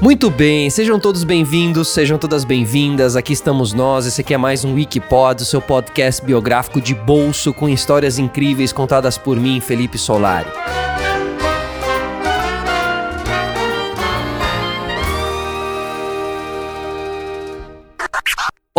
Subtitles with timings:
[0.00, 3.16] Muito bem, sejam todos bem-vindos, sejam todas bem-vindas.
[3.16, 4.06] Aqui estamos nós.
[4.06, 9.18] Esse aqui é mais um Wikipod, seu podcast biográfico de bolso com histórias incríveis contadas
[9.18, 10.48] por mim, Felipe Solari.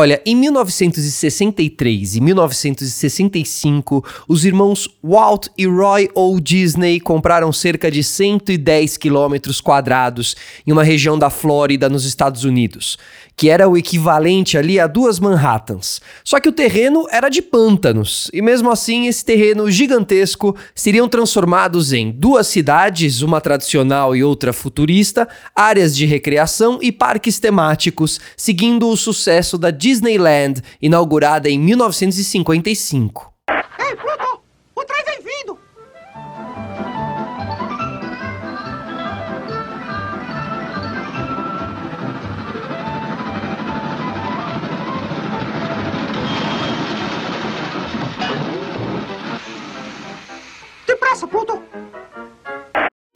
[0.00, 6.38] Olha, em 1963 e 1965, os irmãos Walt e Roy O.
[6.38, 12.96] Disney compraram cerca de 110 quilômetros quadrados em uma região da Flórida, nos Estados Unidos
[13.38, 16.00] que era o equivalente ali a duas Manhattans.
[16.24, 21.92] Só que o terreno era de pântanos, e mesmo assim esse terreno gigantesco seriam transformados
[21.92, 28.88] em duas cidades, uma tradicional e outra futurista, áreas de recreação e parques temáticos, seguindo
[28.88, 33.32] o sucesso da Disneyland, inaugurada em 1955.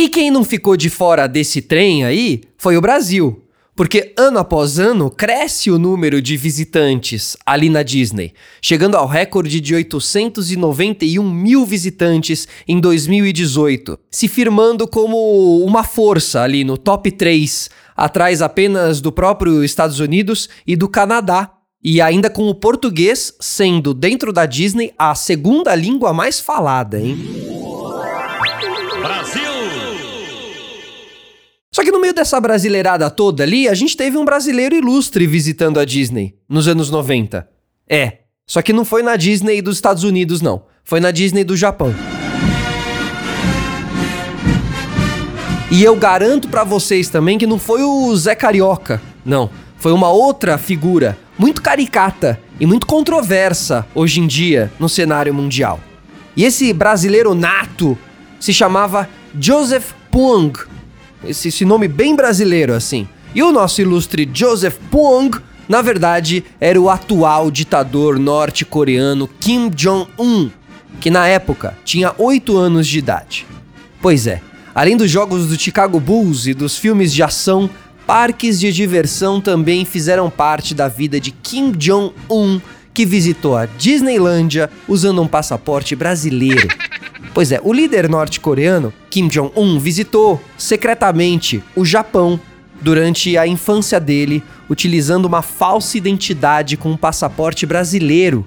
[0.01, 3.42] E quem não ficou de fora desse trem aí foi o Brasil.
[3.75, 9.63] Porque ano após ano cresce o número de visitantes ali na Disney, chegando ao recorde
[9.63, 17.71] de 891 mil visitantes em 2018, se firmando como uma força ali no top 3,
[17.97, 21.51] atrás apenas do próprio Estados Unidos e do Canadá,
[21.83, 27.17] e ainda com o português sendo dentro da Disney a segunda língua mais falada, hein?
[31.83, 35.81] Só que no meio dessa brasileirada toda ali, a gente teve um brasileiro ilustre visitando
[35.81, 37.49] a Disney nos anos 90.
[37.91, 40.63] É, só que não foi na Disney dos Estados Unidos, não.
[40.85, 41.93] Foi na Disney do Japão.
[45.73, 49.51] E eu garanto para vocês também que não foi o Zé Carioca, não.
[49.77, 55.81] Foi uma outra figura, muito caricata e muito controversa hoje em dia no cenário mundial.
[56.37, 57.99] E esse brasileiro nato
[58.39, 60.53] se chamava Joseph Puang
[61.25, 63.09] esse, esse nome bem brasileiro assim.
[63.35, 65.31] E o nosso ilustre Joseph Puong,
[65.69, 70.51] na verdade, era o atual ditador norte-coreano Kim Jong-un,
[71.01, 73.47] que na época tinha 8 anos de idade.
[74.01, 74.43] Pois é,
[74.75, 77.71] além dos jogos do Chicago Bulls e dos filmes de ação,
[78.07, 82.61] parques de diversão também fizeram parte da vida de Kim Jong-un,
[82.93, 86.69] que visitou a Disneylândia usando um passaporte brasileiro.
[87.35, 92.39] Pois é, o líder norte-coreano, Kim Jong-un, visitou secretamente o Japão
[92.81, 98.47] durante a infância dele, utilizando uma falsa identidade com um passaporte brasileiro.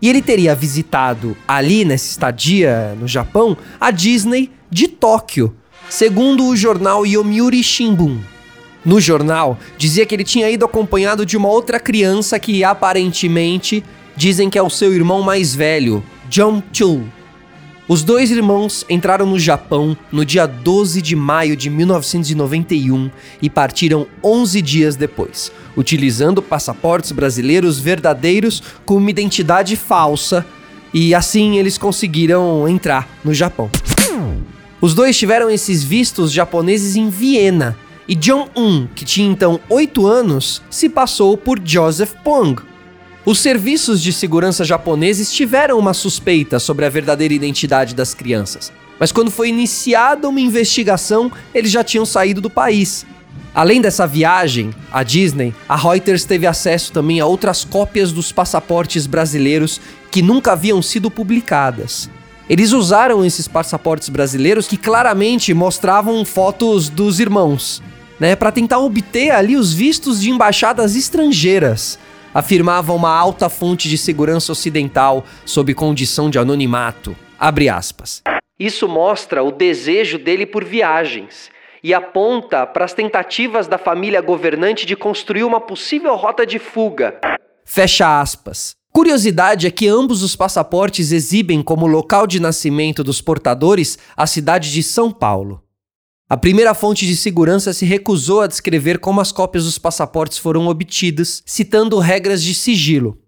[0.00, 5.54] E ele teria visitado ali nessa estadia no Japão a Disney de Tóquio,
[5.88, 8.18] segundo o jornal Yomiuri Shimbun.
[8.84, 13.84] No jornal, dizia que ele tinha ido acompanhado de uma outra criança que aparentemente
[14.16, 17.04] dizem que é o seu irmão mais velho, Jong Chul.
[17.88, 23.10] Os dois irmãos entraram no Japão no dia 12 de maio de 1991
[23.40, 30.46] e partiram 11 dias depois, utilizando passaportes brasileiros verdadeiros com uma identidade falsa,
[30.94, 33.68] e assim eles conseguiram entrar no Japão.
[34.80, 37.76] Os dois tiveram esses vistos japoneses em Viena,
[38.06, 42.62] e Jong-un, que tinha então 8 anos, se passou por Joseph Pong,
[43.24, 49.12] os serviços de segurança japoneses tiveram uma suspeita sobre a verdadeira identidade das crianças, mas
[49.12, 53.06] quando foi iniciada uma investigação, eles já tinham saído do país.
[53.54, 59.06] Além dessa viagem à Disney, a Reuters teve acesso também a outras cópias dos passaportes
[59.06, 59.80] brasileiros
[60.10, 62.10] que nunca haviam sido publicadas.
[62.50, 67.80] Eles usaram esses passaportes brasileiros que claramente mostravam fotos dos irmãos,
[68.18, 72.00] né, para tentar obter ali os vistos de embaixadas estrangeiras
[72.34, 77.16] afirmava uma alta fonte de segurança ocidental sob condição de anonimato.
[77.38, 78.22] Abre aspas.
[78.58, 81.50] Isso mostra o desejo dele por viagens
[81.82, 87.18] e aponta para as tentativas da família governante de construir uma possível rota de fuga.
[87.64, 88.72] Fecha aspas.
[88.92, 94.70] Curiosidade é que ambos os passaportes exibem como local de nascimento dos portadores a cidade
[94.70, 95.62] de São Paulo.
[96.32, 100.66] A primeira fonte de segurança se recusou a descrever como as cópias dos passaportes foram
[100.66, 103.18] obtidas, citando regras de sigilo.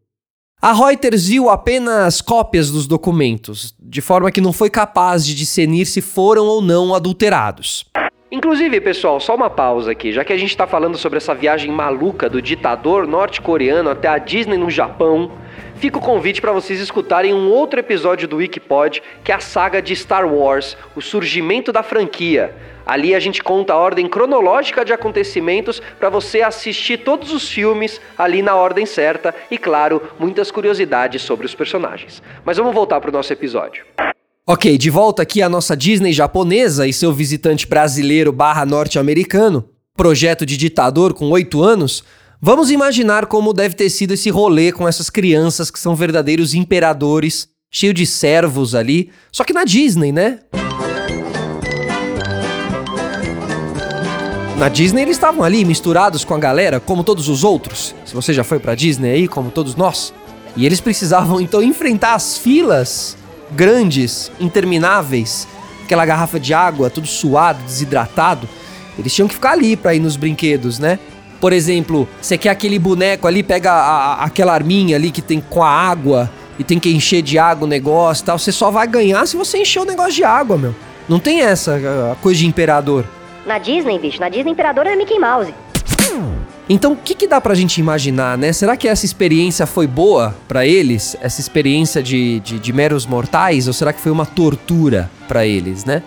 [0.59, 5.85] A Reuters viu apenas cópias dos documentos, de forma que não foi capaz de discernir
[5.85, 7.85] se foram ou não adulterados.
[8.33, 11.71] Inclusive, pessoal, só uma pausa aqui, já que a gente está falando sobre essa viagem
[11.71, 15.31] maluca do ditador norte-coreano até a Disney no Japão,
[15.85, 19.83] fica o convite para vocês escutarem um outro episódio do Wikipod, que é a saga
[19.83, 22.57] de Star Wars, o surgimento da franquia.
[22.87, 28.01] Ali a gente conta a ordem cronológica de acontecimentos para você assistir todos os filmes
[28.17, 32.23] ali na ordem certa e, claro, muitas curiosidades sobre os personagens.
[32.47, 33.85] Mas vamos voltar para o nosso episódio.
[34.47, 40.47] Ok, de volta aqui a nossa Disney japonesa e seu visitante brasileiro barra norte-americano, projeto
[40.47, 42.03] de ditador com oito anos.
[42.47, 47.49] Vamos imaginar como deve ter sido esse rolê com essas crianças que são verdadeiros imperadores,
[47.71, 50.41] cheio de servos ali, só que na Disney, né?
[54.59, 57.95] Na Disney eles estavam ali misturados com a galera, como todos os outros.
[58.05, 60.13] Se você já foi pra Disney aí, como todos nós.
[60.55, 63.17] E eles precisavam então enfrentar as filas
[63.53, 65.49] grandes, intermináveis,
[65.83, 68.47] aquela garrafa de água, tudo suado, desidratado.
[68.99, 70.99] Eles tinham que ficar ali para ir nos brinquedos, né?
[71.41, 75.41] Por exemplo, você quer aquele boneco ali, pega a, a, aquela arminha ali que tem
[75.41, 78.39] com a água e tem que encher de água o negócio e tal.
[78.39, 80.75] Você só vai ganhar se você encher o negócio de água, meu.
[81.09, 81.77] Não tem essa
[82.13, 83.05] a coisa de imperador.
[83.47, 85.53] Na Disney, bicho, na Disney Imperador é Mickey Mouse.
[86.67, 88.51] Então, o que, que dá pra gente imaginar, né?
[88.51, 91.15] Será que essa experiência foi boa para eles?
[91.21, 93.67] Essa experiência de, de, de, meros mortais?
[93.67, 96.03] Ou será que foi uma tortura para eles, né?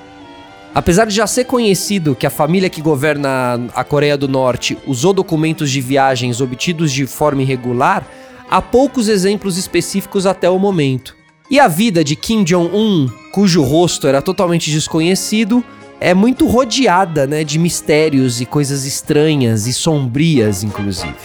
[0.77, 5.12] Apesar de já ser conhecido que a família que governa a Coreia do Norte usou
[5.12, 8.07] documentos de viagens obtidos de forma irregular,
[8.47, 11.18] há poucos exemplos específicos até o momento.
[11.50, 15.63] E a vida de Kim Jong-un, cujo rosto era totalmente desconhecido,
[16.00, 21.15] é muito rodeada, né, de mistérios e coisas estranhas e sombrias, inclusive.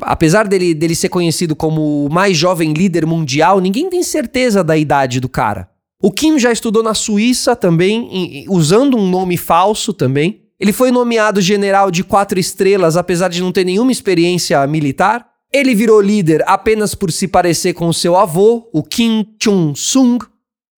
[0.00, 4.76] Apesar dele, dele ser conhecido como o mais jovem líder mundial, ninguém tem certeza da
[4.76, 5.76] idade do cara.
[6.00, 10.42] O Kim já estudou na Suíça também, usando um nome falso também.
[10.60, 15.28] Ele foi nomeado general de quatro estrelas, apesar de não ter nenhuma experiência militar.
[15.52, 20.18] Ele virou líder apenas por se parecer com seu avô, o Kim Chung-sung,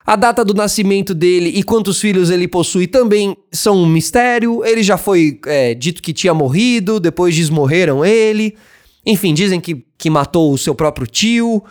[0.06, 4.64] a data do nascimento dele e quantos filhos ele possui também são um mistério.
[4.64, 8.56] Ele já foi é, dito que tinha morrido, depois desmorreram ele.
[9.04, 11.62] Enfim, dizem que, que matou o seu próprio tio,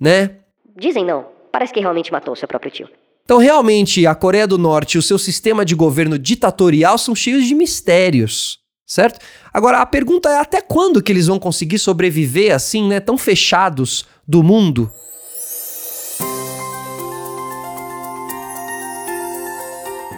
[0.00, 0.30] né?
[0.78, 1.33] Dizem não.
[1.54, 2.88] Parece que realmente matou seu próprio tio.
[3.24, 7.46] Então, realmente, a Coreia do Norte e o seu sistema de governo ditatorial são cheios
[7.46, 9.24] de mistérios, certo?
[9.52, 14.04] Agora, a pergunta é até quando que eles vão conseguir sobreviver assim, né, tão fechados
[14.26, 14.90] do mundo?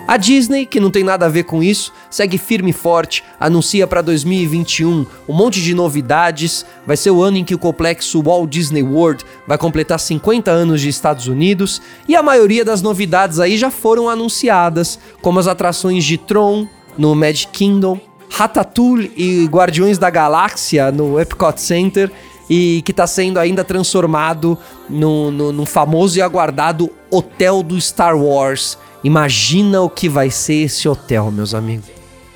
[0.06, 3.88] A Disney, que não tem nada a ver com isso, segue firme e forte, anuncia
[3.88, 6.64] para 2021 um monte de novidades.
[6.86, 10.80] Vai ser o ano em que o complexo Walt Disney World vai completar 50 anos
[10.80, 16.04] de Estados Unidos e a maioria das novidades aí já foram anunciadas, como as atrações
[16.04, 17.98] de Tron no Magic Kingdom,
[18.30, 22.12] Ratatouille e Guardiões da Galáxia no Epcot Center
[22.48, 24.56] e que está sendo ainda transformado
[24.88, 31.30] no, famoso e aguardado Hotel do Star Wars Imagina o que vai ser esse hotel,
[31.30, 31.86] meus amigos.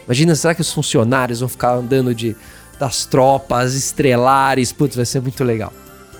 [0.05, 2.37] Imagina, será que os funcionários vão ficar andando de
[2.79, 4.73] das tropas estrelares?
[4.73, 5.73] Putz, vai ser muito legal.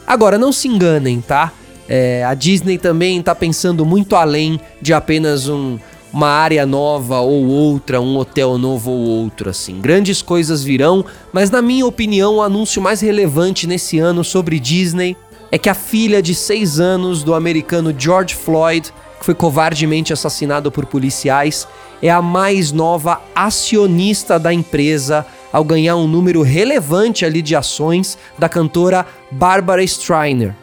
[0.07, 1.53] Agora, não se enganem, tá?
[1.89, 5.79] É, a Disney também está pensando muito além de apenas um,
[6.13, 9.81] uma área nova ou outra, um hotel novo ou outro, assim.
[9.81, 15.17] Grandes coisas virão, mas na minha opinião, o anúncio mais relevante nesse ano sobre Disney
[15.51, 20.73] é que a filha de 6 anos do americano George Floyd que foi covardemente assassinado
[20.73, 21.69] por policiais,
[22.03, 28.17] é a mais nova acionista da empresa ao ganhar um número relevante ali de ações
[28.39, 30.55] da cantora Barbara Streiner.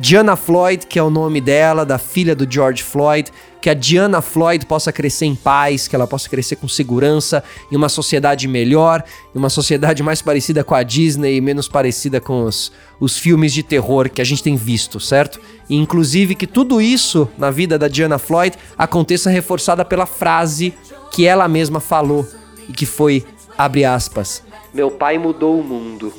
[0.00, 4.22] Diana Floyd, que é o nome dela, da filha do George Floyd, que a Diana
[4.22, 9.02] Floyd possa crescer em paz, que ela possa crescer com segurança, em uma sociedade melhor,
[9.34, 13.52] em uma sociedade mais parecida com a Disney e menos parecida com os, os filmes
[13.52, 15.40] de terror que a gente tem visto, certo?
[15.68, 20.72] E inclusive que tudo isso na vida da Diana Floyd aconteça reforçada pela frase
[21.10, 22.24] que ela mesma falou
[22.68, 23.26] e que foi,
[23.56, 26.12] abre aspas, meu pai mudou o mundo.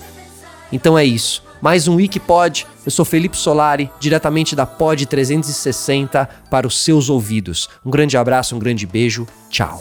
[0.69, 2.65] Então é isso mais um Wikipod.
[2.85, 7.69] Eu sou Felipe Solari, diretamente da Pod 360 para os seus ouvidos.
[7.85, 9.27] Um grande abraço, um grande beijo.
[9.49, 9.79] Tchau.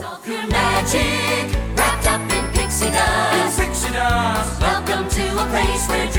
[5.49, 6.18] Place where.